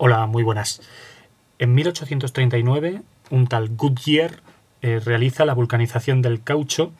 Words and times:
Hola, 0.00 0.26
muy 0.26 0.44
buenas. 0.44 0.80
En 1.58 1.74
1839, 1.74 3.02
un 3.30 3.48
tal 3.48 3.70
Goodyear 3.70 4.42
eh, 4.80 5.00
realiza 5.04 5.44
la 5.44 5.54
vulcanización 5.54 6.22
del 6.22 6.40
caucho 6.44 6.92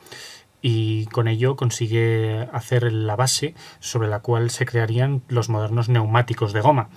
y 0.61 1.05
con 1.05 1.29
ello 1.29 1.55
consigue 1.55 2.49
hacer 2.51 2.91
la 2.91 3.15
base 3.15 3.55
sobre 3.79 4.09
la 4.09 4.19
cual 4.19 4.49
se 4.49 4.65
crearían 4.65 5.21
los 5.29 5.47
modernos 5.47 5.87
neumáticos 5.87 6.51
de 6.51 6.59
goma. 6.59 6.89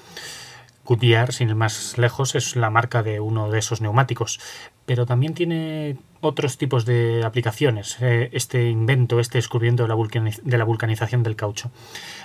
Goodyear, 0.84 1.32
sin 1.32 1.48
ir 1.48 1.54
más 1.54 1.96
lejos, 1.96 2.34
es 2.34 2.56
la 2.56 2.70
marca 2.70 3.02
de 3.02 3.20
uno 3.20 3.50
de 3.50 3.58
esos 3.58 3.80
neumáticos, 3.80 4.40
pero 4.84 5.06
también 5.06 5.34
tiene 5.34 5.96
otros 6.20 6.58
tipos 6.58 6.84
de 6.84 7.22
aplicaciones, 7.24 7.96
eh, 8.00 8.30
este 8.32 8.68
invento, 8.68 9.20
este 9.20 9.38
descubrimiento 9.38 9.84
de 9.84 9.88
la, 9.88 10.32
de 10.42 10.58
la, 10.58 10.64
vulcanización 10.64 11.22
del 11.22 11.36
caucho. 11.36 11.70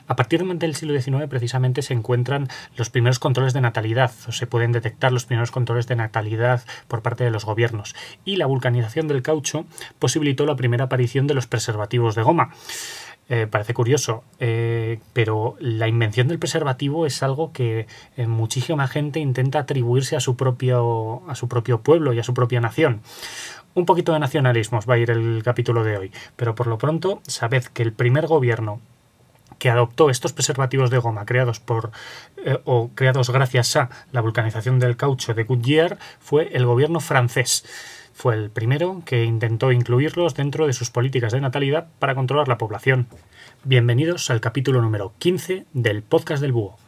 A 0.07 0.15
partir 0.15 0.43
del 0.43 0.75
siglo 0.75 0.99
XIX 0.99 1.27
precisamente 1.27 1.81
se 1.81 1.93
encuentran 1.93 2.47
los 2.75 2.89
primeros 2.89 3.19
controles 3.19 3.53
de 3.53 3.61
natalidad, 3.61 4.11
o 4.27 4.31
se 4.31 4.47
pueden 4.47 4.71
detectar 4.71 5.11
los 5.11 5.25
primeros 5.25 5.51
controles 5.51 5.87
de 5.87 5.95
natalidad 5.95 6.63
por 6.87 7.01
parte 7.01 7.23
de 7.23 7.31
los 7.31 7.45
gobiernos, 7.45 7.95
y 8.25 8.37
la 8.37 8.45
vulcanización 8.45 9.07
del 9.07 9.23
caucho 9.23 9.65
posibilitó 9.99 10.45
la 10.45 10.55
primera 10.55 10.85
aparición 10.85 11.27
de 11.27 11.33
los 11.33 11.47
preservativos 11.47 12.15
de 12.15 12.23
goma. 12.23 12.53
Eh, 13.29 13.45
parece 13.45 13.73
curioso, 13.73 14.23
eh, 14.39 14.99
pero 15.11 15.57
la 15.59 15.89
invención 15.89 16.29
del 16.29 16.39
preservativo 16.39 17.05
es 17.05 17.21
algo 17.23 17.51
que 17.51 17.85
eh, 18.15 18.25
muchísima 18.25 18.87
gente 18.87 19.19
intenta 19.19 19.59
atribuirse 19.59 20.15
a 20.15 20.21
su, 20.21 20.37
propio, 20.37 21.23
a 21.27 21.35
su 21.35 21.49
propio 21.49 21.81
pueblo 21.81 22.13
y 22.13 22.19
a 22.19 22.23
su 22.23 22.33
propia 22.33 22.61
nación. 22.61 23.01
Un 23.73 23.85
poquito 23.85 24.13
de 24.13 24.19
nacionalismos 24.19 24.89
va 24.89 24.93
a 24.93 24.97
ir 24.97 25.11
el 25.11 25.41
capítulo 25.43 25.83
de 25.83 25.97
hoy, 25.97 26.11
pero 26.37 26.55
por 26.55 26.67
lo 26.67 26.77
pronto 26.77 27.21
sabed 27.27 27.65
que 27.65 27.83
el 27.83 27.91
primer 27.91 28.27
gobierno 28.27 28.79
que 29.59 29.69
adoptó 29.69 30.09
estos 30.09 30.31
preservativos 30.31 30.89
de 30.89 30.99
goma 30.99 31.25
creados 31.25 31.59
por 31.59 31.91
o 32.63 32.91
creados 32.93 33.29
gracias 33.29 33.75
a 33.75 33.89
la 34.11 34.21
vulcanización 34.21 34.79
del 34.79 34.95
caucho 34.95 35.33
de 35.33 35.43
Goodyear 35.43 35.97
fue 36.19 36.49
el 36.53 36.65
gobierno 36.65 36.99
francés. 36.99 37.65
Fue 38.17 38.33
el 38.33 38.49
primero 38.49 39.03
que 39.05 39.25
intentó 39.25 39.71
incluirlos 39.71 40.33
dentro 40.33 40.65
de 40.65 40.73
sus 40.73 40.89
políticas 40.89 41.33
de 41.33 41.39
natalidad 41.39 41.89
para 41.99 42.15
controlar 42.15 42.47
la 42.47 42.57
población. 42.57 43.05
Bienvenidos 43.63 44.31
al 44.31 44.41
capítulo 44.41 44.81
número 44.81 45.13
15 45.19 45.67
del 45.73 46.01
podcast 46.01 46.41
del 46.41 46.51
Búho. 46.51 46.79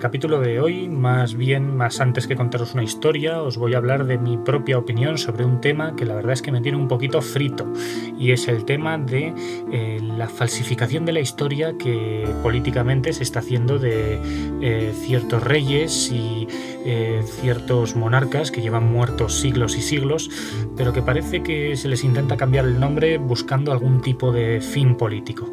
Capítulo 0.00 0.40
de 0.40 0.60
hoy, 0.60 0.88
más 0.88 1.34
bien, 1.34 1.76
más 1.76 2.00
antes 2.00 2.26
que 2.26 2.36
contaros 2.36 2.74
una 2.74 2.82
historia, 2.82 3.42
os 3.42 3.56
voy 3.56 3.74
a 3.74 3.76
hablar 3.78 4.06
de 4.06 4.18
mi 4.18 4.36
propia 4.36 4.78
opinión 4.78 5.18
sobre 5.18 5.44
un 5.44 5.60
tema 5.60 5.96
que 5.96 6.04
la 6.04 6.14
verdad 6.14 6.32
es 6.32 6.42
que 6.42 6.52
me 6.52 6.60
tiene 6.60 6.78
un 6.78 6.88
poquito 6.88 7.22
frito, 7.22 7.72
y 8.18 8.32
es 8.32 8.48
el 8.48 8.64
tema 8.64 8.98
de 8.98 9.32
eh, 9.72 10.00
la 10.02 10.28
falsificación 10.28 11.04
de 11.04 11.12
la 11.12 11.20
historia 11.20 11.76
que 11.78 12.28
políticamente 12.42 13.12
se 13.12 13.22
está 13.22 13.38
haciendo 13.40 13.78
de 13.78 14.18
eh, 14.60 14.92
ciertos 14.94 15.42
reyes 15.42 16.10
y 16.10 16.48
eh, 16.84 17.22
ciertos 17.40 17.96
monarcas 17.96 18.50
que 18.50 18.62
llevan 18.62 18.90
muertos 18.90 19.40
siglos 19.40 19.76
y 19.76 19.82
siglos, 19.82 20.30
pero 20.76 20.92
que 20.92 21.02
parece 21.02 21.42
que 21.42 21.76
se 21.76 21.88
les 21.88 22.04
intenta 22.04 22.36
cambiar 22.36 22.64
el 22.64 22.80
nombre 22.80 23.18
buscando 23.18 23.72
algún 23.72 24.00
tipo 24.00 24.32
de 24.32 24.60
fin 24.60 24.96
político. 24.96 25.48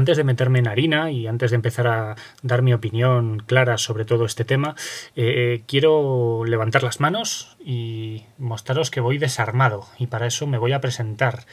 Antes 0.00 0.16
de 0.16 0.24
meterme 0.24 0.60
en 0.60 0.66
harina 0.66 1.10
y 1.10 1.26
antes 1.26 1.50
de 1.50 1.56
empezar 1.56 1.86
a 1.86 2.16
dar 2.40 2.62
mi 2.62 2.72
opinión 2.72 3.40
clara 3.40 3.76
sobre 3.76 4.06
todo 4.06 4.24
este 4.24 4.46
tema, 4.46 4.74
eh, 5.14 5.34
eh, 5.36 5.64
quiero 5.66 6.46
levantar 6.46 6.82
las 6.82 7.00
manos 7.00 7.58
y 7.62 8.24
mostraros 8.38 8.90
que 8.90 9.02
voy 9.02 9.18
desarmado 9.18 9.86
y 9.98 10.06
para 10.06 10.26
eso 10.26 10.46
me 10.46 10.56
voy 10.56 10.72
a 10.72 10.80
presentar. 10.80 11.44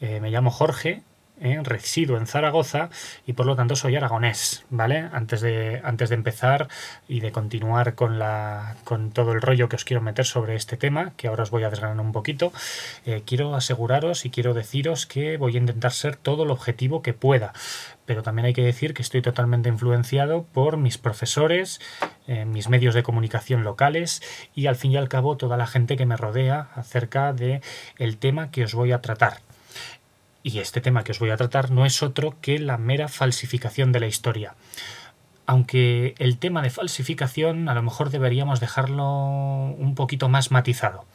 Eh, 0.00 0.20
me 0.20 0.30
llamo 0.30 0.52
Jorge, 0.52 1.02
¿eh? 1.40 1.58
resido 1.62 2.16
en 2.16 2.26
Zaragoza 2.26 2.90
y 3.26 3.32
por 3.32 3.46
lo 3.46 3.56
tanto 3.56 3.76
soy 3.76 3.96
aragonés, 3.96 4.64
¿vale? 4.70 5.08
Antes 5.12 5.40
de, 5.40 5.80
antes 5.84 6.08
de 6.08 6.14
empezar 6.14 6.68
y 7.08 7.20
de 7.20 7.32
continuar 7.32 7.94
con, 7.94 8.18
la, 8.18 8.76
con 8.84 9.10
todo 9.10 9.32
el 9.32 9.40
rollo 9.40 9.68
que 9.68 9.76
os 9.76 9.84
quiero 9.84 10.00
meter 10.00 10.24
sobre 10.24 10.54
este 10.56 10.76
tema, 10.76 11.12
que 11.16 11.28
ahora 11.28 11.42
os 11.42 11.50
voy 11.50 11.64
a 11.64 11.70
desgranar 11.70 12.00
un 12.00 12.12
poquito, 12.12 12.52
eh, 13.06 13.22
quiero 13.26 13.54
aseguraros 13.54 14.24
y 14.24 14.30
quiero 14.30 14.54
deciros 14.54 15.06
que 15.06 15.36
voy 15.36 15.56
a 15.56 15.60
intentar 15.60 15.92
ser 15.92 16.16
todo 16.16 16.44
el 16.44 16.50
objetivo 16.50 17.02
que 17.02 17.12
pueda. 17.12 17.52
Pero 18.06 18.22
también 18.22 18.46
hay 18.46 18.52
que 18.52 18.62
decir 18.62 18.92
que 18.92 19.02
estoy 19.02 19.22
totalmente 19.22 19.68
influenciado 19.68 20.44
por 20.52 20.76
mis 20.76 20.98
profesores, 20.98 21.80
eh, 22.26 22.44
mis 22.44 22.68
medios 22.68 22.94
de 22.94 23.02
comunicación 23.02 23.64
locales 23.64 24.22
y 24.54 24.66
al 24.66 24.76
fin 24.76 24.92
y 24.92 24.96
al 24.96 25.08
cabo 25.08 25.36
toda 25.36 25.56
la 25.56 25.66
gente 25.66 25.96
que 25.96 26.06
me 26.06 26.16
rodea 26.16 26.68
acerca 26.74 27.32
de 27.32 27.62
el 27.98 28.18
tema 28.18 28.50
que 28.50 28.64
os 28.64 28.74
voy 28.74 28.92
a 28.92 29.00
tratar. 29.00 29.40
Y 30.46 30.58
este 30.58 30.82
tema 30.82 31.04
que 31.04 31.12
os 31.12 31.18
voy 31.18 31.30
a 31.30 31.38
tratar 31.38 31.70
no 31.70 31.86
es 31.86 32.02
otro 32.02 32.36
que 32.42 32.58
la 32.58 32.76
mera 32.76 33.08
falsificación 33.08 33.92
de 33.92 34.00
la 34.00 34.06
historia. 34.06 34.54
Aunque 35.46 36.14
el 36.18 36.36
tema 36.36 36.60
de 36.60 36.68
falsificación 36.68 37.70
a 37.70 37.74
lo 37.74 37.82
mejor 37.82 38.10
deberíamos 38.10 38.60
dejarlo 38.60 39.74
un 39.78 39.94
poquito 39.94 40.28
más 40.28 40.50
matizado. 40.50 41.06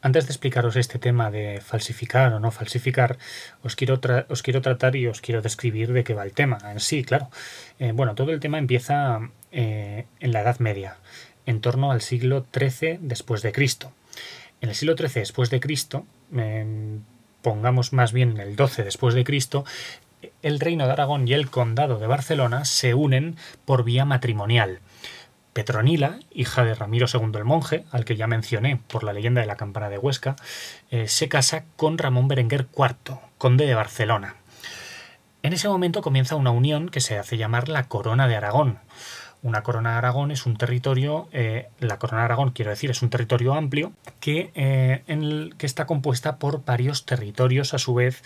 Antes 0.00 0.26
de 0.28 0.32
explicaros 0.32 0.76
este 0.76 1.00
tema 1.00 1.32
de 1.32 1.60
falsificar 1.62 2.32
o 2.32 2.38
no 2.38 2.52
falsificar, 2.52 3.18
os 3.64 3.74
quiero, 3.74 4.00
os 4.28 4.42
quiero 4.44 4.62
tratar 4.62 4.94
y 4.94 5.08
os 5.08 5.20
quiero 5.20 5.42
describir 5.42 5.92
de 5.92 6.04
qué 6.04 6.14
va 6.14 6.22
el 6.22 6.32
tema 6.32 6.58
en 6.70 6.78
sí, 6.78 7.02
claro. 7.02 7.28
Eh, 7.80 7.90
bueno, 7.90 8.14
todo 8.14 8.30
el 8.30 8.38
tema 8.38 8.58
empieza 8.58 9.18
eh, 9.50 10.06
en 10.20 10.32
la 10.32 10.42
Edad 10.42 10.60
Media, 10.60 10.98
en 11.44 11.60
torno 11.60 11.90
al 11.90 12.02
siglo 12.02 12.46
XIII 12.56 12.98
después 13.00 13.42
de 13.42 13.50
Cristo. 13.50 13.92
En 14.60 14.68
el 14.68 14.74
siglo 14.74 14.96
XIII 14.96 15.20
después 15.20 15.50
de 15.50 15.60
Cristo, 15.60 16.04
pongamos 17.42 17.92
más 17.92 18.12
bien 18.12 18.32
en 18.32 18.40
el 18.40 18.56
XII 18.56 18.84
después 18.84 19.14
de 19.14 19.24
Cristo, 19.24 19.64
el 20.42 20.58
reino 20.58 20.86
de 20.86 20.92
Aragón 20.92 21.28
y 21.28 21.32
el 21.32 21.50
condado 21.50 21.98
de 21.98 22.06
Barcelona 22.06 22.64
se 22.64 22.94
unen 22.94 23.36
por 23.64 23.84
vía 23.84 24.04
matrimonial. 24.04 24.80
Petronila, 25.52 26.20
hija 26.30 26.64
de 26.64 26.74
Ramiro 26.74 27.06
II 27.12 27.32
el 27.34 27.44
monje, 27.44 27.84
al 27.90 28.04
que 28.04 28.16
ya 28.16 28.26
mencioné 28.26 28.80
por 28.88 29.02
la 29.02 29.12
leyenda 29.12 29.40
de 29.40 29.46
la 29.46 29.56
campana 29.56 29.88
de 29.88 29.98
Huesca, 29.98 30.36
eh, 30.90 31.08
se 31.08 31.28
casa 31.28 31.64
con 31.76 31.98
Ramón 31.98 32.28
Berenguer 32.28 32.66
IV, 32.76 33.18
conde 33.38 33.66
de 33.66 33.74
Barcelona. 33.74 34.36
En 35.42 35.52
ese 35.52 35.68
momento 35.68 36.02
comienza 36.02 36.36
una 36.36 36.50
unión 36.50 36.88
que 36.88 37.00
se 37.00 37.18
hace 37.18 37.36
llamar 37.36 37.68
la 37.68 37.84
Corona 37.84 38.28
de 38.28 38.36
Aragón, 38.36 38.78
una 39.42 39.62
corona 39.62 39.92
de 39.92 39.98
Aragón 39.98 40.30
es 40.30 40.46
un 40.46 40.56
territorio, 40.56 41.28
eh, 41.32 41.68
la 41.78 41.98
corona 41.98 42.22
de 42.22 42.24
Aragón 42.26 42.50
quiero 42.50 42.70
decir, 42.70 42.90
es 42.90 43.02
un 43.02 43.10
territorio 43.10 43.54
amplio 43.54 43.92
que, 44.20 44.50
eh, 44.54 45.02
en 45.06 45.50
que 45.56 45.66
está 45.66 45.86
compuesta 45.86 46.36
por 46.38 46.64
varios 46.64 47.06
territorios 47.06 47.74
a 47.74 47.78
su 47.78 47.94
vez 47.94 48.22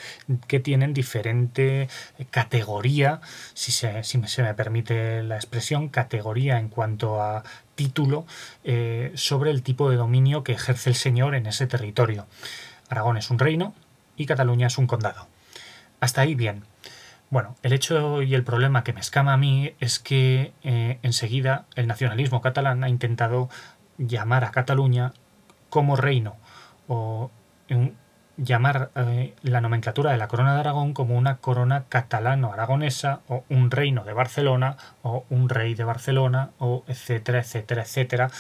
que 0.46 0.60
tienen 0.60 0.94
diferente 0.94 1.88
categoría, 2.30 3.20
si 3.54 3.72
se, 3.72 4.02
si 4.04 4.22
se 4.26 4.42
me 4.42 4.54
permite 4.54 5.22
la 5.22 5.36
expresión, 5.36 5.88
categoría 5.88 6.58
en 6.58 6.68
cuanto 6.68 7.20
a 7.20 7.44
título 7.74 8.26
eh, 8.64 9.12
sobre 9.14 9.50
el 9.50 9.62
tipo 9.62 9.90
de 9.90 9.96
dominio 9.96 10.44
que 10.44 10.52
ejerce 10.52 10.90
el 10.90 10.96
señor 10.96 11.34
en 11.34 11.46
ese 11.46 11.66
territorio. 11.66 12.26
Aragón 12.88 13.16
es 13.16 13.30
un 13.30 13.38
reino 13.38 13.74
y 14.16 14.26
Cataluña 14.26 14.66
es 14.66 14.78
un 14.78 14.86
condado. 14.86 15.26
Hasta 16.00 16.22
ahí 16.22 16.34
bien. 16.34 16.64
Bueno, 17.32 17.56
el 17.62 17.73
hecho 17.73 18.20
y 18.20 18.34
el 18.34 18.44
problema 18.44 18.84
que 18.84 18.93
me 18.93 19.00
escama 19.00 19.32
a 19.32 19.38
mí 19.38 19.73
es 19.81 19.99
que 19.99 20.52
eh, 20.64 20.99
enseguida 21.00 21.64
el 21.76 21.87
nacionalismo 21.87 22.43
catalán 22.43 22.84
ha 22.84 22.90
intentado 22.90 23.49
llamar 23.96 24.44
a 24.44 24.50
Cataluña 24.50 25.14
como 25.70 25.96
reino 25.96 26.37
o 26.88 27.31
llamar 28.37 28.90
eh, 28.96 29.34
la 29.44 29.62
nomenclatura 29.62 30.12
de 30.12 30.19
la 30.19 30.29
corona 30.29 30.52
de 30.52 30.61
Aragón 30.61 30.93
como 30.93 31.17
una 31.17 31.38
corona 31.38 31.84
catalano-aragonesa 31.88 33.20
o 33.29 33.44
un 33.49 33.70
reino 33.70 34.05
de 34.05 34.12
Barcelona 34.12 34.76
o 35.00 35.25
un 35.31 35.49
rey 35.49 35.75
de 35.75 35.85
Barcelona 35.85 36.50
o 36.58 36.85
etcétera, 36.87 37.38
etcétera, 37.38 37.81
etcétera, 37.81 38.31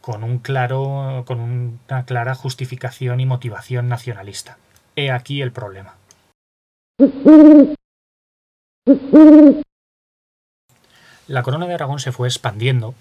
con 0.00 0.24
un 0.24 0.38
claro, 0.38 1.22
con 1.26 1.40
una 1.40 2.06
clara 2.06 2.34
justificación 2.34 3.20
y 3.20 3.26
motivación 3.26 3.88
nacionalista. 3.90 4.56
He 4.96 5.10
aquí 5.10 5.42
el 5.42 5.52
problema. 5.52 5.96
La 11.26 11.42
corona 11.42 11.66
de 11.66 11.74
Aragón 11.74 11.98
se 11.98 12.12
fue 12.12 12.28
expandiendo 12.28 12.94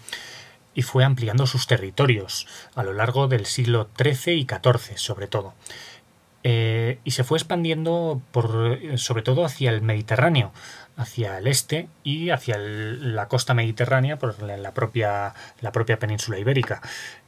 y 0.73 0.81
fue 0.81 1.03
ampliando 1.03 1.47
sus 1.47 1.65
territorios 1.65 2.47
a 2.75 2.83
lo 2.83 2.93
largo 2.93 3.27
del 3.27 3.45
siglo 3.45 3.89
XIII 3.97 4.33
y 4.35 4.45
XIV, 4.45 4.97
sobre 4.97 5.27
todo. 5.27 5.53
y 6.43 7.11
se 7.11 7.23
fue 7.23 7.37
expandiendo 7.37 8.21
por, 8.31 8.79
sobre 8.97 9.23
todo 9.23 9.43
hacia 9.43 9.69
el 9.71 9.81
Mediterráneo, 9.81 10.53
hacia 10.97 11.37
el 11.37 11.47
este 11.47 11.87
y 12.03 12.31
hacia 12.31 12.57
la 12.57 13.27
costa 13.27 13.53
mediterránea 13.53 14.17
por 14.17 14.41
la 14.41 14.73
propia, 14.73 15.33
la 15.61 15.71
propia 15.71 15.99
península 15.99 16.39
ibérica. 16.39 16.81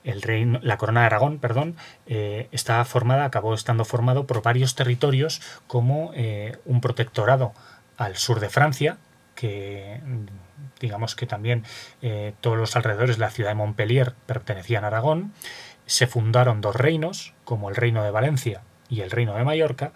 El 0.04 0.22
reino, 0.22 0.60
la 0.64 0.78
corona 0.78 1.02
de 1.02 1.06
Aragón, 1.06 1.38
perdón, 1.38 1.76
eh, 2.08 2.50
formada, 2.86 3.26
acabó 3.26 3.54
estando 3.54 3.86
formado 3.86 4.26
por 4.26 4.42
varios 4.42 4.76
territorios 4.76 5.42
como 5.68 6.12
eh, 6.16 6.58
un 6.66 6.82
protectorado 6.82 7.54
al 8.00 8.16
sur 8.16 8.40
de 8.40 8.50
Francia, 8.50 8.98
que 9.36 10.02
digamos 10.80 11.16
que 11.16 11.28
también 11.28 11.64
eh, 12.02 12.34
todos 12.42 12.58
los 12.58 12.76
alrededores 12.76 13.18
de 13.18 13.22
la 13.22 13.30
ciudad 13.30 13.52
de 13.52 13.56
Montpellier 13.56 14.14
pertenecían 14.26 14.86
a 14.86 14.88
Aragón. 14.88 15.34
Se 15.86 16.08
fundaron 16.08 16.62
dos 16.62 16.76
reinos, 16.76 17.34
como 17.44 17.70
el 17.70 17.76
reino 17.76 18.04
de 18.04 18.12
Valencia 18.12 18.62
y 18.90 19.02
el 19.02 19.12
reino 19.12 19.36
de 19.36 19.44
Mallorca, 19.44 19.92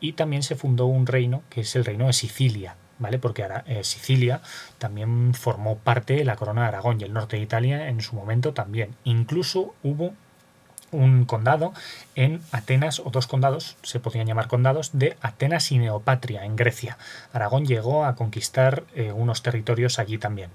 y 0.00 0.12
también 0.12 0.42
se 0.42 0.54
fundó 0.54 0.86
un 0.86 1.06
reino 1.06 1.42
que 1.50 1.62
es 1.62 1.74
el 1.76 1.84
reino 1.84 2.06
de 2.06 2.12
Sicilia, 2.12 2.76
¿vale? 2.98 3.18
Porque 3.18 3.46
eh, 3.66 3.82
Sicilia 3.82 4.40
también 4.78 5.34
formó 5.34 5.78
parte 5.78 6.14
de 6.14 6.24
la 6.24 6.36
corona 6.36 6.62
de 6.62 6.68
Aragón 6.68 7.00
y 7.00 7.04
el 7.04 7.12
norte 7.12 7.36
de 7.36 7.42
Italia 7.42 7.88
en 7.88 8.00
su 8.00 8.14
momento 8.14 8.54
también. 8.54 8.94
Incluso 9.04 9.74
hubo 9.82 10.14
un 10.92 11.24
condado 11.24 11.72
en 12.14 12.40
Atenas, 12.52 13.00
o 13.00 13.10
dos 13.10 13.26
condados, 13.26 13.76
se 13.82 13.98
podrían 13.98 14.26
llamar 14.26 14.46
condados, 14.46 14.90
de 14.92 15.16
Atenas 15.20 15.72
y 15.72 15.78
Neopatria, 15.78 16.44
en 16.44 16.54
Grecia. 16.54 16.98
Aragón 17.32 17.66
llegó 17.66 18.04
a 18.04 18.14
conquistar 18.14 18.84
eh, 18.94 19.10
unos 19.12 19.42
territorios 19.42 19.98
allí 19.98 20.18
también. 20.18 20.50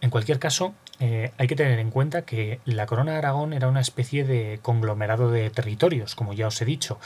En 0.00 0.08
cualquier 0.08 0.38
caso, 0.38 0.74
eh, 0.98 1.32
hay 1.36 1.46
que 1.46 1.56
tener 1.56 1.78
en 1.78 1.90
cuenta 1.90 2.22
que 2.22 2.60
la 2.64 2.86
Corona 2.86 3.12
de 3.12 3.18
Aragón 3.18 3.52
era 3.52 3.68
una 3.68 3.80
especie 3.80 4.24
de 4.24 4.58
conglomerado 4.62 5.30
de 5.30 5.50
territorios, 5.50 6.14
como 6.14 6.32
ya 6.32 6.46
os 6.46 6.60
he 6.62 6.64
dicho, 6.64 6.98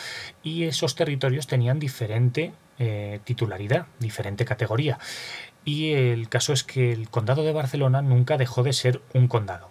y 0.45 0.65
esos 0.65 0.95
territorios 0.95 1.49
tenían 1.49 1.81
diferente 1.81 2.53
eh, 2.79 3.21
titularidad, 3.25 3.87
diferente 3.99 4.45
categoría. 4.45 4.99
Y 5.65 5.93
el 5.93 6.29
caso 6.29 6.53
es 6.53 6.62
que 6.62 6.93
el 6.93 7.09
condado 7.09 7.43
de 7.43 7.53
Barcelona 7.53 8.01
nunca 8.01 8.37
dejó 8.37 8.62
de 8.62 8.73
ser 8.73 9.01
un 9.12 9.27
condado. 9.27 9.71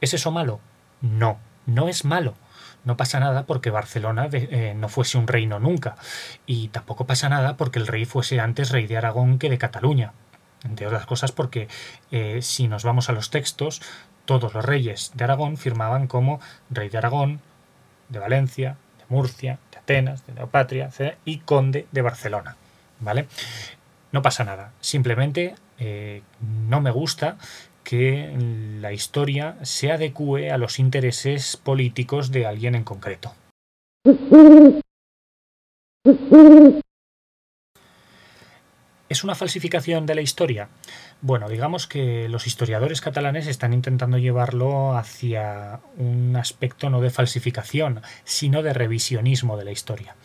¿Es 0.00 0.14
eso 0.14 0.32
malo? 0.32 0.60
No, 1.00 1.38
no 1.66 1.88
es 1.88 2.04
malo. 2.04 2.34
No 2.84 2.96
pasa 2.96 3.18
nada 3.18 3.46
porque 3.46 3.70
Barcelona 3.70 4.28
eh, 4.30 4.74
no 4.76 4.88
fuese 4.88 5.16
un 5.16 5.26
reino 5.26 5.58
nunca. 5.58 5.96
Y 6.46 6.68
tampoco 6.68 7.06
pasa 7.06 7.28
nada 7.28 7.56
porque 7.56 7.78
el 7.78 7.86
rey 7.86 8.04
fuese 8.04 8.40
antes 8.40 8.70
rey 8.70 8.86
de 8.86 8.98
Aragón 8.98 9.38
que 9.38 9.48
de 9.48 9.58
Cataluña 9.58 10.12
entre 10.64 10.86
otras 10.86 11.06
cosas 11.06 11.32
porque 11.32 11.68
eh, 12.10 12.40
si 12.42 12.68
nos 12.68 12.84
vamos 12.84 13.08
a 13.08 13.12
los 13.12 13.30
textos, 13.30 13.82
todos 14.24 14.54
los 14.54 14.64
reyes 14.64 15.12
de 15.14 15.24
Aragón 15.24 15.56
firmaban 15.56 16.06
como 16.06 16.40
rey 16.70 16.88
de 16.88 16.98
Aragón, 16.98 17.40
de 18.08 18.18
Valencia, 18.18 18.76
de 18.98 19.04
Murcia, 19.08 19.58
de 19.70 19.78
Atenas, 19.78 20.26
de 20.26 20.32
Neopatria 20.32 20.90
y 21.24 21.38
conde 21.38 21.86
de 21.92 22.02
Barcelona. 22.02 22.56
¿Vale? 23.00 23.28
No 24.12 24.22
pasa 24.22 24.44
nada, 24.44 24.72
simplemente 24.80 25.54
eh, 25.78 26.22
no 26.40 26.80
me 26.80 26.90
gusta 26.90 27.36
que 27.84 28.34
la 28.80 28.92
historia 28.92 29.56
se 29.62 29.92
adecue 29.92 30.50
a 30.50 30.58
los 30.58 30.78
intereses 30.78 31.56
políticos 31.56 32.32
de 32.32 32.46
alguien 32.46 32.74
en 32.74 32.82
concreto. 32.82 33.32
¿Es 39.08 39.22
una 39.22 39.34
falsificación 39.34 40.06
de 40.06 40.14
la 40.14 40.22
historia? 40.22 40.70
Bueno, 41.20 41.48
digamos 41.48 41.86
que 41.86 42.28
los 42.28 42.46
historiadores 42.46 43.00
catalanes 43.00 43.46
están 43.46 43.72
intentando 43.72 44.18
llevarlo 44.18 44.96
hacia 44.96 45.80
un 45.96 46.34
aspecto 46.36 46.90
no 46.90 47.00
de 47.00 47.10
falsificación, 47.10 48.02
sino 48.24 48.62
de 48.62 48.72
revisionismo 48.72 49.56
de 49.56 49.64
la 49.64 49.70
historia 49.70 50.16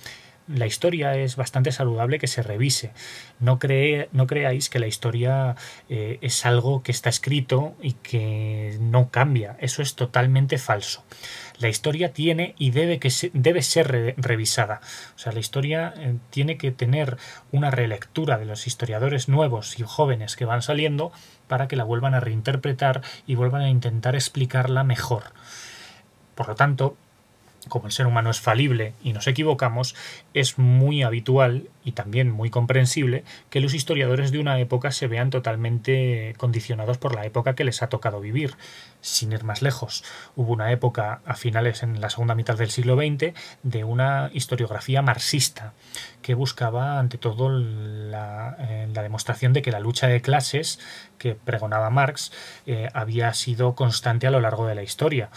la 0.50 0.66
historia 0.66 1.16
es 1.16 1.36
bastante 1.36 1.72
saludable 1.72 2.18
que 2.18 2.28
se 2.28 2.42
revise. 2.42 2.92
No, 3.40 3.60
no 4.12 4.28
creáis 4.28 4.70
que 4.70 4.80
la 4.80 4.88
historia 4.88 5.56
eh, 5.90 6.18
es 6.22 6.46
algo 6.46 6.82
que 6.82 6.92
está 6.92 7.10
escrito 7.10 7.76
y 7.82 7.94
que 7.94 8.78
no 8.82 9.12
cambia. 9.12 9.56
Eso 9.60 9.82
es 9.84 9.96
totalmente 9.96 10.58
falso. 10.58 11.04
La 11.60 11.70
historia 11.70 12.14
tiene 12.14 12.56
y 12.58 12.72
debe, 12.72 13.00
que 13.00 13.12
debe 13.34 13.62
ser 13.62 14.16
revisada. 14.18 14.82
O 15.16 15.20
sea, 15.20 15.34
la 15.34 15.40
historia 15.40 15.94
eh, 15.98 16.16
tiene 16.32 16.58
que 16.58 16.72
tener 16.72 17.18
una 17.52 17.70
relectura 17.70 18.40
de 18.40 18.46
los 18.46 18.66
historiadores 18.66 19.30
nuevos 19.30 19.80
y 19.80 19.84
jóvenes 19.84 20.36
que 20.36 20.46
van 20.46 20.64
saliendo 20.64 21.12
para 21.48 21.68
que 21.68 21.76
la 21.76 21.84
vuelvan 21.84 22.16
a 22.16 22.20
reinterpretar 22.22 23.02
y 23.28 23.36
vuelvan 23.36 23.62
a 23.62 23.70
intentar 23.70 24.16
explicarla 24.16 24.84
mejor. 24.84 25.26
Por 26.34 26.48
lo 26.48 26.56
tanto, 26.56 26.98
como 27.68 27.88
el 27.88 27.92
ser 27.92 28.08
humano 28.08 28.30
es 28.30 28.40
falible 28.40 28.94
y 29.04 29.14
nos 29.14 29.28
equivocamos, 29.28 29.96
es 30.34 30.58
muy 30.58 31.04
habitual 31.04 31.68
y 31.84 31.92
también 31.92 32.32
muy 32.32 32.50
comprensible 32.50 33.24
que 33.50 33.60
los 33.60 33.74
historiadores 33.74 34.32
de 34.32 34.40
una 34.40 34.60
época 34.60 34.92
se 34.92 35.08
vean 35.08 35.30
totalmente 35.30 36.36
condicionados 36.38 36.98
por 36.98 37.16
la 37.16 37.26
época 37.26 37.56
que 37.56 37.64
les 37.64 37.82
ha 37.82 37.90
tocado 37.90 38.22
vivir. 38.22 38.56
Sin 39.02 39.32
ir 39.32 39.44
más 39.44 39.62
lejos, 39.62 40.04
hubo 40.36 40.54
una 40.54 40.72
época 40.72 41.22
a 41.26 41.36
finales 41.36 41.84
en 41.84 42.02
la 42.02 42.10
segunda 42.10 42.36
mitad 42.36 42.58
del 42.58 42.70
siglo 42.70 42.96
XX 42.96 43.34
de 43.64 43.84
una 43.84 44.30
historiografía 44.34 45.02
marxista 45.02 45.74
que 46.22 46.34
buscaba 46.34 47.00
ante 47.00 47.18
todo 47.18 47.50
la, 47.50 48.56
eh, 48.60 48.88
demostración 48.92 49.54
de 49.54 49.62
que 49.62 49.72
la 49.72 49.80
lucha 49.80 50.08
de 50.08 50.22
clases 50.22 50.80
que 51.18 51.34
pregonaba 51.34 51.90
Marx 51.90 52.32
eh, 52.66 52.90
había 52.94 53.34
sido 53.34 53.74
constante 53.74 54.28
a 54.28 54.32
lo 54.32 54.42
largo 54.42 54.68
de 54.68 54.76
la 54.76 54.84
historia 54.84 55.30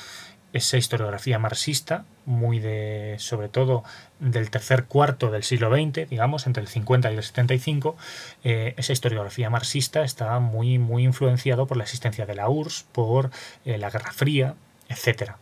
esa 0.53 0.77
historiografía 0.77 1.39
marxista, 1.39 2.05
muy 2.27 2.59
de, 2.59 3.17
sobre 3.19 3.49
todo 3.49 3.85
del 4.21 4.51
tercer 4.51 4.85
cuarto 4.85 5.31
del 5.31 5.43
siglo 5.43 5.71
XX, 5.71 6.09
digamos, 6.09 6.47
entre 6.47 6.63
el 6.63 6.69
50 6.69 7.11
y 7.11 7.17
el 7.17 7.23
75, 7.23 7.97
eh, 8.45 8.75
esa 8.77 8.93
historiografía 8.93 9.51
marxista 9.51 10.03
estaba 10.03 10.41
muy, 10.41 10.79
muy 10.79 11.05
influenciado 11.05 11.67
por 11.67 11.77
la 11.77 11.85
existencia 11.85 12.27
de 12.27 12.35
la 12.35 12.49
URSS, 12.49 12.87
por 12.93 13.31
eh, 13.65 13.79
la 13.79 13.91
Guerra 13.91 14.13
Fría, 14.13 14.55
etc. 14.89 15.33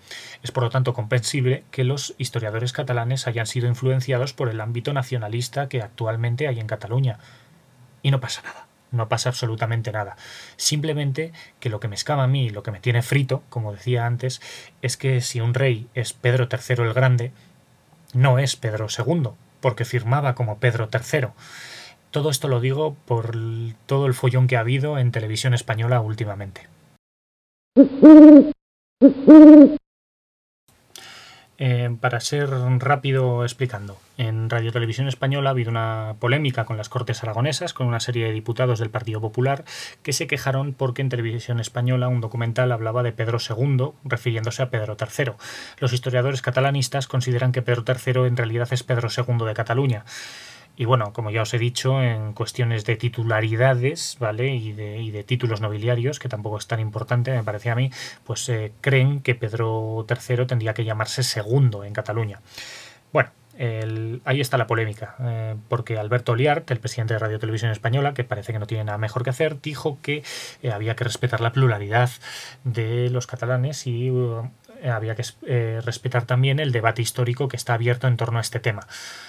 Es 0.43 0.53
por 0.53 0.63
lo 0.63 0.71
tanto 0.71 0.95
comprensible 0.95 1.65
que 1.71 1.85
los 1.85 2.15
historiadores 2.19 2.73
catalanes 2.73 3.27
hayan 3.27 3.47
sido 3.47 3.67
influenciados 3.67 4.33
por 4.33 4.49
el 4.49 4.61
ámbito 4.61 4.93
nacionalista 4.93 5.69
que 5.69 5.83
actualmente 5.83 6.47
hay 6.47 6.61
en 6.61 6.67
Cataluña. 6.67 7.19
Y 8.03 8.11
no 8.11 8.21
pasa 8.21 8.43
nada 8.43 8.70
no 8.91 9.09
pasa 9.09 9.29
absolutamente 9.29 9.93
nada. 9.93 10.17
Simplemente 10.57 11.33
que 11.59 11.71
lo 11.71 11.81
que 11.81 11.89
me 11.89 11.95
escama 11.95 12.25
a 12.25 12.29
mí, 12.29 12.51
lo 12.51 12.63
que 12.63 12.71
me 12.71 12.81
tiene 12.81 13.03
frito, 13.03 13.43
como 13.49 13.73
decía 13.73 14.07
antes, 14.07 14.41
es 14.83 14.97
que 14.97 15.21
si 15.21 15.41
un 15.41 15.55
rey 15.55 15.89
es 15.95 16.13
Pedro 16.13 16.49
III 16.51 16.85
el 16.85 16.95
Grande, 16.95 17.33
no 18.13 18.39
es 18.39 18.57
Pedro 18.57 18.87
II, 18.87 19.31
porque 19.61 19.85
firmaba 19.85 20.35
como 20.35 20.59
Pedro 20.59 20.89
III. 20.93 21.29
Todo 22.11 22.31
esto 22.31 22.49
lo 22.49 22.61
digo 22.61 22.97
por 23.07 23.37
todo 23.87 24.07
el 24.07 24.15
follón 24.15 24.49
que 24.49 24.57
ha 24.57 24.61
habido 24.61 24.99
en 24.99 25.13
televisión 25.13 25.55
española 25.55 26.01
últimamente. 26.01 26.69
Eh, 31.63 31.95
para 32.01 32.21
ser 32.21 32.49
rápido 32.49 33.45
explicando, 33.45 33.99
en 34.17 34.49
Radio 34.49 34.73
Televisión 34.73 35.09
Española 35.09 35.51
ha 35.51 35.53
habido 35.53 35.71
una 35.71 36.17
polémica 36.19 36.65
con 36.65 36.79
las 36.79 36.89
Cortes 36.89 37.23
Aragonesas, 37.23 37.75
con 37.75 37.87
una 37.87 38.01
serie 38.01 38.25
de 38.25 38.33
diputados 38.33 38.79
del 38.79 38.89
Partido 38.89 39.21
Popular 39.21 39.67
que 40.03 40.15
se 40.15 40.27
quejaron 40.27 40.73
porque 40.73 41.03
en 41.03 41.11
Televisión 41.11 41.61
Española 41.61 42.09
un 42.09 42.23
documental 42.23 42.73
hablaba 42.73 43.03
de 43.03 43.13
Pedro 43.13 43.37
II, 43.47 43.91
refiriéndose 44.05 44.63
a 44.63 44.71
Pedro 44.71 44.97
III. 44.99 45.33
Los 45.81 45.93
historiadores 45.93 46.41
catalanistas 46.41 47.07
consideran 47.07 47.53
que 47.53 47.61
Pedro 47.61 47.85
III 47.87 48.27
en 48.27 48.39
realidad 48.39 48.73
es 48.73 48.83
Pedro 48.83 49.11
II 49.15 49.45
de 49.45 49.53
Cataluña. 49.53 50.07
Y 50.81 50.87
bueno, 50.87 51.13
como 51.13 51.31
ya 51.31 51.43
os 51.43 51.53
he 51.53 51.59
dicho, 51.59 52.03
en 52.03 52.33
cuestiones 52.33 52.87
de 52.87 52.97
titularidades, 52.97 54.17
¿vale? 54.19 54.55
Y 54.55 54.73
de, 54.73 55.25
títulos 55.25 55.61
nobiliarios, 55.61 56.19
que 56.19 56.31
tampoco 56.31 56.57
es 56.57 56.67
tan 56.69 56.81
importante, 56.81 57.33
me 57.33 57.43
parece 57.43 57.69
a 57.69 57.75
mí, 57.75 57.91
pues 58.25 58.49
eh, 58.49 58.73
creen 58.81 59.21
que 59.21 59.35
Pedro 59.35 60.07
III 60.09 60.47
tendría 60.47 60.73
que 60.73 60.87
llamarse 60.87 61.23
segundo 61.23 61.85
en 61.85 61.93
Cataluña. 61.93 62.41
Bueno, 63.13 63.29
ahí 64.25 64.41
está 64.41 64.57
la 64.57 64.67
polémica, 64.67 65.17
eh, 65.21 65.57
porque 65.69 65.99
Alberto 65.99 66.35
Liart, 66.35 66.71
el 66.71 66.81
presidente 66.81 67.15
de 67.15 67.19
Radio 67.21 67.39
Televisión 67.39 67.71
Española, 67.71 68.15
que 68.15 68.25
parece 68.25 68.53
que 68.53 68.59
no 68.59 68.67
tiene 68.67 68.85
nada 68.85 68.99
mejor 68.99 69.23
que 69.23 69.31
hacer, 69.31 69.61
dijo 69.61 69.99
que 70.01 70.23
eh, 70.63 70.71
había 70.71 70.97
que 70.97 71.05
respetar 71.05 71.41
la 71.41 71.53
pluralidad 71.53 72.11
de 72.65 73.11
los 73.11 73.27
catalanes 73.27 73.87
y 73.87 74.09
eh, 74.09 74.43
había 74.89 75.15
que 75.15 75.25
eh, 75.47 75.81
respetar 75.85 76.25
también 76.25 76.59
el 76.59 76.73
debate 76.73 77.03
histórico 77.03 77.49
que 77.49 77.57
está 77.57 77.75
abierto 77.75 78.07
en 78.07 78.17
torno 78.17 78.39
a 78.39 78.41
este 78.41 78.61
tema. 78.61 78.87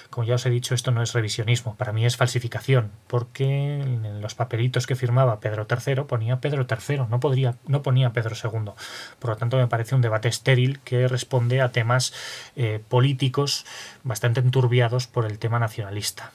Como 0.10 0.26
ya 0.26 0.36
os 0.36 0.46
he 0.46 0.50
dicho, 0.50 0.76
esto 0.76 0.92
no 0.92 1.02
es 1.02 1.14
revisionismo, 1.14 1.76
para 1.76 1.94
mí 1.94 2.06
es 2.06 2.18
falsificación, 2.18 2.92
porque 3.08 3.82
en 3.82 4.22
los 4.22 4.36
papelitos 4.36 4.88
que 4.88 4.96
firmaba 4.96 5.40
Pedro 5.40 5.68
III 5.70 6.04
ponía 6.04 6.40
Pedro 6.42 6.68
III, 6.70 7.06
no, 7.10 7.20
podría, 7.20 7.56
no 7.68 7.82
ponía 7.82 8.14
Pedro 8.14 8.36
II. 8.36 8.72
Por 9.20 9.30
lo 9.30 9.38
tanto, 9.38 9.58
me 9.58 9.68
parece 9.68 9.96
un 9.96 10.02
debate 10.02 10.28
estéril 10.28 10.80
que 10.80 11.08
responde 11.08 11.62
a 11.62 11.72
temas 11.72 12.14
eh, 12.56 12.82
políticos 12.88 13.66
bastante 14.04 14.40
enturbiados 14.40 15.08
por 15.08 15.26
el 15.26 15.40
tema 15.40 15.60
nacionalista. 15.60 16.32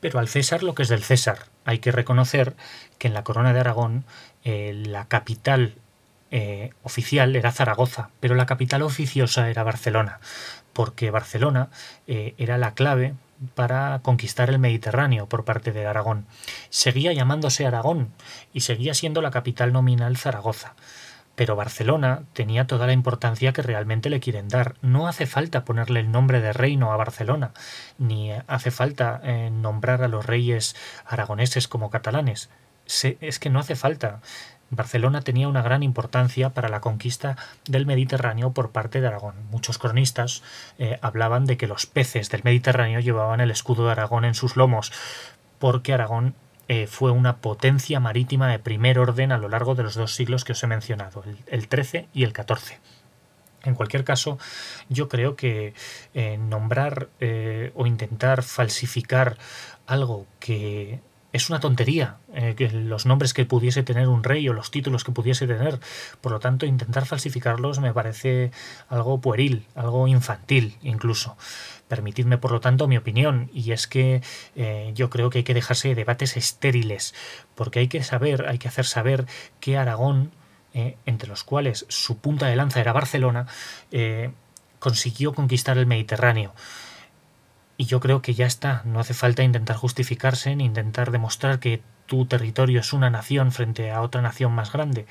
Pero 0.00 0.18
al 0.18 0.28
César 0.28 0.62
lo 0.62 0.74
que 0.74 0.82
es 0.82 0.88
del 0.88 1.04
César. 1.04 1.46
Hay 1.64 1.78
que 1.78 1.92
reconocer 1.92 2.56
que 2.98 3.08
en 3.08 3.14
la 3.14 3.24
corona 3.24 3.52
de 3.52 3.60
Aragón 3.60 4.04
eh, 4.44 4.72
la 4.86 5.06
capital 5.06 5.74
eh, 6.30 6.70
oficial 6.82 7.34
era 7.34 7.52
Zaragoza, 7.52 8.10
pero 8.20 8.34
la 8.34 8.46
capital 8.46 8.82
oficiosa 8.82 9.50
era 9.50 9.64
Barcelona, 9.64 10.20
porque 10.72 11.10
Barcelona 11.10 11.70
eh, 12.06 12.34
era 12.38 12.56
la 12.56 12.74
clave 12.74 13.14
para 13.54 14.00
conquistar 14.02 14.48
el 14.48 14.58
Mediterráneo 14.58 15.26
por 15.26 15.44
parte 15.44 15.72
de 15.72 15.86
Aragón. 15.86 16.26
Seguía 16.68 17.12
llamándose 17.12 17.66
Aragón 17.66 18.10
y 18.52 18.60
seguía 18.60 18.94
siendo 18.94 19.22
la 19.22 19.30
capital 19.30 19.72
nominal 19.72 20.16
Zaragoza. 20.16 20.74
Pero 21.36 21.56
Barcelona 21.56 22.24
tenía 22.32 22.66
toda 22.66 22.86
la 22.86 22.92
importancia 22.92 23.52
que 23.52 23.62
realmente 23.62 24.10
le 24.10 24.20
quieren 24.20 24.48
dar. 24.48 24.74
No 24.82 25.08
hace 25.08 25.26
falta 25.26 25.64
ponerle 25.64 26.00
el 26.00 26.10
nombre 26.10 26.40
de 26.40 26.52
reino 26.52 26.92
a 26.92 26.96
Barcelona, 26.96 27.52
ni 27.98 28.32
hace 28.46 28.70
falta 28.70 29.20
eh, 29.24 29.50
nombrar 29.50 30.02
a 30.02 30.08
los 30.08 30.26
reyes 30.26 30.76
aragoneses 31.06 31.68
como 31.68 31.90
catalanes. 31.90 32.50
es 32.86 33.38
que 33.38 33.50
no 33.50 33.60
hace 33.60 33.76
falta. 33.76 34.20
Barcelona 34.70 35.20
tenía 35.22 35.48
una 35.48 35.62
gran 35.62 35.82
importancia 35.82 36.50
para 36.50 36.68
la 36.68 36.80
conquista 36.80 37.36
del 37.66 37.86
Mediterráneo 37.86 38.52
por 38.52 38.70
parte 38.70 39.00
de 39.00 39.08
Aragón. 39.08 39.34
Muchos 39.50 39.78
cronistas 39.78 40.42
eh, 40.78 40.98
hablaban 41.02 41.44
de 41.44 41.56
que 41.56 41.66
los 41.66 41.86
peces 41.86 42.30
del 42.30 42.44
Mediterráneo 42.44 43.00
llevaban 43.00 43.40
el 43.40 43.50
escudo 43.50 43.86
de 43.86 43.92
Aragón 43.92 44.24
en 44.24 44.34
sus 44.34 44.56
lomos, 44.56 44.92
porque 45.58 45.92
Aragón 45.92 46.34
eh, 46.72 46.86
fue 46.86 47.10
una 47.10 47.38
potencia 47.38 47.98
marítima 47.98 48.46
de 48.46 48.60
primer 48.60 49.00
orden 49.00 49.32
a 49.32 49.38
lo 49.38 49.48
largo 49.48 49.74
de 49.74 49.82
los 49.82 49.96
dos 49.96 50.14
siglos 50.14 50.44
que 50.44 50.52
os 50.52 50.62
he 50.62 50.68
mencionado, 50.68 51.24
el, 51.48 51.66
XIII 51.68 52.06
y 52.14 52.22
el 52.22 52.32
XIV. 52.32 52.78
En 53.64 53.74
cualquier 53.74 54.04
caso, 54.04 54.38
yo 54.88 55.08
creo 55.08 55.34
que 55.34 55.74
eh, 56.14 56.38
nombrar 56.38 57.08
o 57.74 57.86
intentar 57.86 58.44
falsificar 58.44 59.36
algo 59.88 60.26
que 60.38 61.00
es 61.32 61.48
una 61.48 61.60
tontería 61.60 62.16
eh, 62.34 62.54
que 62.56 62.70
los 62.70 63.06
nombres 63.06 63.34
que 63.34 63.44
pudiese 63.44 63.82
tener 63.82 64.08
un 64.08 64.24
rey 64.24 64.48
o 64.48 64.52
los 64.52 64.70
títulos 64.70 65.04
que 65.04 65.12
pudiese 65.12 65.46
tener. 65.46 65.78
Por 66.20 66.32
lo 66.32 66.40
tanto, 66.40 66.66
intentar 66.66 67.06
falsificarlos 67.06 67.80
me 67.80 67.92
parece 67.92 68.50
algo 68.88 69.20
pueril, 69.20 69.66
algo 69.74 70.08
infantil 70.08 70.76
incluso. 70.82 71.36
Permitidme, 71.88 72.38
por 72.38 72.52
lo 72.52 72.60
tanto, 72.60 72.88
mi 72.88 72.96
opinión, 72.96 73.50
y 73.52 73.72
es 73.72 73.86
que 73.86 74.22
eh, 74.54 74.92
yo 74.94 75.10
creo 75.10 75.30
que 75.30 75.38
hay 75.38 75.44
que 75.44 75.54
dejarse 75.54 75.88
de 75.88 75.96
debates 75.96 76.36
estériles, 76.36 77.14
porque 77.54 77.80
hay 77.80 77.88
que 77.88 78.02
saber, 78.02 78.46
hay 78.48 78.58
que 78.58 78.68
hacer 78.68 78.86
saber 78.86 79.26
que 79.58 79.76
Aragón, 79.76 80.30
eh, 80.72 80.96
entre 81.04 81.28
los 81.28 81.42
cuales 81.42 81.86
su 81.88 82.18
punta 82.18 82.46
de 82.46 82.54
lanza 82.54 82.80
era 82.80 82.92
Barcelona, 82.92 83.46
consiguió 84.78 85.34
conquistar 85.34 85.78
el 85.78 85.86
Mediterráneo. 85.86 86.54
Y 87.80 87.86
yo 87.86 87.98
creo 87.98 88.20
que 88.20 88.34
ya 88.34 88.44
está, 88.44 88.82
no 88.84 89.00
hace 89.00 89.14
falta 89.14 89.42
intentar 89.42 89.74
justificarse 89.74 90.54
ni 90.54 90.66
intentar 90.66 91.10
demostrar 91.10 91.60
que 91.60 91.80
tu 92.04 92.26
territorio 92.26 92.80
es 92.80 92.92
una 92.92 93.08
nación 93.08 93.52
frente 93.52 93.90
a 93.90 94.02
otra 94.02 94.20
nación 94.20 94.52
más 94.52 94.70
grande. 94.70 95.06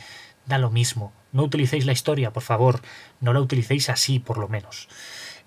Da 0.45 0.59
lo 0.59 0.69
mismo. 0.69 1.11
No 1.31 1.41
utilicéis 1.41 1.87
la 1.87 1.93
historia, 1.93 2.31
por 2.31 2.43
favor. 2.43 2.81
No 3.21 3.33
la 3.33 3.41
utilicéis 3.41 3.89
así, 3.89 4.19
por 4.19 4.37
lo 4.37 4.47
menos. 4.49 4.87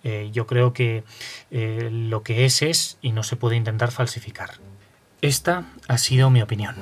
Eh, 0.03 0.31
yo 0.33 0.49
creo 0.49 0.73
que 0.73 1.05
eh, 1.53 1.91
lo 1.93 2.25
que 2.25 2.45
es 2.45 2.61
es 2.61 2.99
y 3.03 3.13
no 3.13 3.23
se 3.23 3.37
puede 3.37 3.55
intentar 3.55 3.93
falsificar. 3.93 4.55
Esta 5.21 5.67
ha 5.87 5.99
sido 5.99 6.29
mi 6.29 6.43
opinión. 6.43 6.75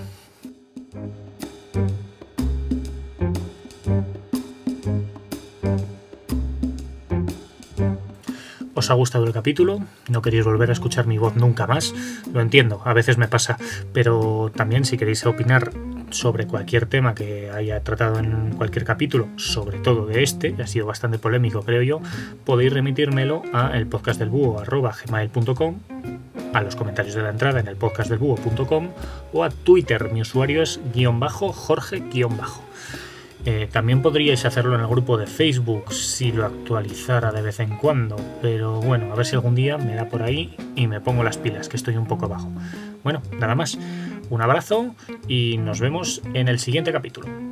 Os 8.91 8.93
ha 8.93 8.99
gustado 8.99 9.25
el 9.25 9.33
capítulo, 9.33 9.79
no 10.09 10.21
queréis 10.21 10.45
volver 10.45 10.69
a 10.71 10.73
escuchar 10.73 11.07
mi 11.07 11.17
voz 11.17 11.37
nunca 11.37 11.69
más, 11.69 11.95
lo 12.33 12.41
entiendo, 12.41 12.83
a 12.85 12.93
veces 12.93 13.19
me 13.19 13.29
pasa, 13.29 13.57
pero 13.93 14.51
también 14.53 14.85
si 14.85 14.99
queréis 14.99 15.25
opinar 15.27 15.71
sobre 16.11 16.49
cualquier 16.49 16.87
tema 16.87 17.15
que 17.15 17.53
haya 17.53 17.81
tratado 17.85 18.19
en 18.19 18.55
cualquier 18.57 18.85
capítulo, 18.85 19.29
sobre 19.37 19.79
todo 19.79 20.07
de 20.07 20.25
este, 20.25 20.55
que 20.55 20.63
ha 20.65 20.67
sido 20.67 20.87
bastante 20.87 21.19
polémico 21.19 21.63
creo 21.63 21.83
yo, 21.83 22.01
podéis 22.45 22.73
remitírmelo 22.73 23.43
a 23.53 23.77
el 23.77 23.87
podcast 23.87 24.19
del 24.19 24.31
a 26.53 26.63
los 26.63 26.75
comentarios 26.75 27.15
de 27.15 27.23
la 27.23 27.31
entrada 27.31 27.61
en 27.61 27.69
el 27.69 27.77
podcastdelbúho.com 27.77 28.89
o 29.33 29.45
a 29.45 29.51
Twitter, 29.51 30.11
mi 30.13 30.23
usuario 30.23 30.65
es 30.65 30.81
guion 30.93 31.21
bajo 31.21 31.53
Jorge 31.53 32.03
guion 32.13 32.37
bajo. 32.37 32.65
Eh, 33.47 33.69
también 33.73 34.03
podríais 34.03 34.45
hacerlo 34.45 34.75
en 34.75 34.83
el 34.83 34.87
grupo 34.87 35.17
de 35.17 35.27
Facebook 35.27 35.93
si 35.93 36.31
lo 36.31 36.45
actualizara 36.45 37.33
de 37.33 37.41
vez 37.41 37.61
en 37.61 37.77
cuando, 37.79 38.17
pero 38.43 38.81
bueno, 38.81 39.13
a 39.13 39.17
ver 39.17 39.25
si 39.25 39.35
algún 39.35 39.55
día 39.55 39.79
me 39.79 39.95
da 39.95 40.09
por 40.09 40.23
ahí 40.23 40.55
y 40.77 40.87
me 40.87 41.01
pongo 41.01 41.25
las 41.25 41.39
pilas, 41.39 41.69
que 41.69 41.77
estoy 41.77 41.97
un 41.97 42.07
poco 42.07 42.29
bajo. 42.29 42.51
Bueno, 43.03 43.23
nada 43.39 43.55
más. 43.55 43.79
Un 44.29 44.43
abrazo 44.43 44.95
y 45.27 45.57
nos 45.59 45.81
vemos 45.81 46.23
en 46.35 46.47
el 46.47 46.61
siguiente 46.61 46.93
capítulo. 46.93 47.50